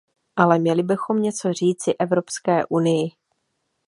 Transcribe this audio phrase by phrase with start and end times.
[0.35, 3.09] Ale měli bychom něco říci Evropské unii.